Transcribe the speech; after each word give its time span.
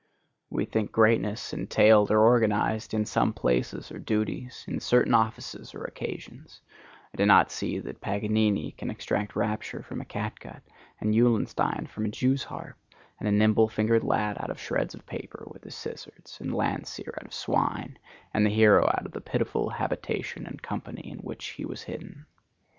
We 0.49 0.65
think 0.65 0.91
greatness 0.91 1.53
entailed 1.53 2.09
or 2.09 2.21
organized 2.23 2.95
in 2.95 3.05
some 3.05 3.33
places 3.33 3.91
or 3.91 3.99
duties, 3.99 4.65
in 4.67 4.79
certain 4.79 5.13
offices 5.13 5.75
or 5.75 5.83
occasions, 5.83 6.59
and 7.13 7.19
do 7.19 7.25
not 7.27 7.51
see 7.51 7.77
that 7.77 8.01
Paganini 8.01 8.71
can 8.71 8.89
extract 8.89 9.35
rapture 9.35 9.83
from 9.83 10.01
a 10.01 10.05
catgut, 10.05 10.63
and 10.99 11.13
Eulenstein 11.13 11.85
from 11.85 12.05
a 12.05 12.09
jews 12.09 12.45
harp, 12.45 12.77
and 13.19 13.27
a 13.27 13.31
nimble 13.31 13.67
fingered 13.69 14.03
lad 14.03 14.37
out 14.39 14.49
of 14.49 14.59
shreds 14.59 14.95
of 14.95 15.05
paper 15.05 15.47
with 15.53 15.63
his 15.63 15.75
scissors, 15.75 16.35
and 16.41 16.51
Landseer 16.55 17.13
out 17.21 17.27
of 17.27 17.31
swine, 17.35 17.99
and 18.33 18.43
the 18.43 18.49
hero 18.49 18.87
out 18.87 19.05
of 19.05 19.11
the 19.11 19.21
pitiful 19.21 19.69
habitation 19.69 20.47
and 20.47 20.63
company 20.63 21.11
in 21.11 21.19
which 21.19 21.45
he 21.49 21.63
was 21.63 21.83
hidden. 21.83 22.25